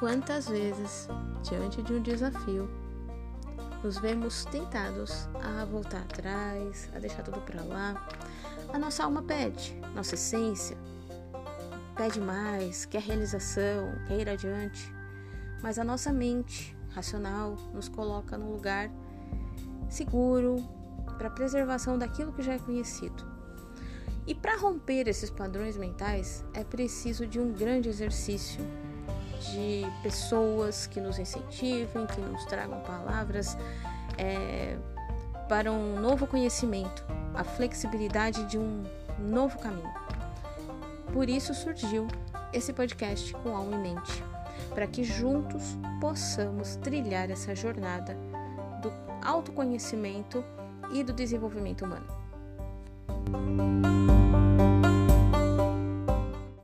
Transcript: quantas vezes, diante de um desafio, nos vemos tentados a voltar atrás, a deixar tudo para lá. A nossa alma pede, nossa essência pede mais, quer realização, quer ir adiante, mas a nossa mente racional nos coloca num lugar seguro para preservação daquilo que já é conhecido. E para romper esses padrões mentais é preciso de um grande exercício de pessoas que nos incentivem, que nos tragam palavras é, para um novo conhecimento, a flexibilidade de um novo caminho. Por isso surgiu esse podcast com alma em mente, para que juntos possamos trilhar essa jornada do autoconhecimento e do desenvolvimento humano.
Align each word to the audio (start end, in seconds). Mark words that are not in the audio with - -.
quantas 0.00 0.48
vezes, 0.48 1.08
diante 1.42 1.82
de 1.82 1.92
um 1.92 2.00
desafio, 2.00 2.70
nos 3.84 3.98
vemos 3.98 4.46
tentados 4.46 5.28
a 5.42 5.64
voltar 5.66 6.00
atrás, 6.00 6.88
a 6.96 6.98
deixar 6.98 7.22
tudo 7.22 7.38
para 7.42 7.62
lá. 7.62 8.08
A 8.72 8.78
nossa 8.78 9.04
alma 9.04 9.22
pede, 9.22 9.78
nossa 9.94 10.14
essência 10.14 10.76
pede 11.94 12.18
mais, 12.18 12.86
quer 12.86 13.02
realização, 13.02 13.92
quer 14.08 14.20
ir 14.20 14.28
adiante, 14.30 14.90
mas 15.62 15.78
a 15.78 15.84
nossa 15.84 16.10
mente 16.10 16.74
racional 16.94 17.56
nos 17.74 17.90
coloca 17.90 18.38
num 18.38 18.52
lugar 18.52 18.90
seguro 19.90 20.56
para 21.18 21.28
preservação 21.28 21.98
daquilo 21.98 22.32
que 22.32 22.42
já 22.42 22.54
é 22.54 22.58
conhecido. 22.58 23.28
E 24.26 24.34
para 24.34 24.56
romper 24.56 25.08
esses 25.08 25.28
padrões 25.28 25.76
mentais 25.76 26.42
é 26.54 26.64
preciso 26.64 27.26
de 27.26 27.38
um 27.38 27.52
grande 27.52 27.90
exercício 27.90 28.64
de 29.40 29.86
pessoas 30.02 30.86
que 30.86 31.00
nos 31.00 31.18
incentivem, 31.18 32.06
que 32.06 32.20
nos 32.20 32.44
tragam 32.44 32.80
palavras 32.80 33.56
é, 34.18 34.76
para 35.48 35.72
um 35.72 36.00
novo 36.00 36.26
conhecimento, 36.26 37.04
a 37.34 37.42
flexibilidade 37.42 38.44
de 38.46 38.58
um 38.58 38.84
novo 39.18 39.58
caminho. 39.58 39.92
Por 41.12 41.28
isso 41.28 41.54
surgiu 41.54 42.06
esse 42.52 42.72
podcast 42.72 43.32
com 43.34 43.56
alma 43.56 43.76
em 43.76 43.94
mente, 43.94 44.22
para 44.74 44.86
que 44.86 45.02
juntos 45.02 45.76
possamos 46.00 46.76
trilhar 46.76 47.30
essa 47.30 47.54
jornada 47.54 48.16
do 48.80 48.92
autoconhecimento 49.24 50.44
e 50.92 51.02
do 51.02 51.12
desenvolvimento 51.12 51.84
humano. 51.84 53.79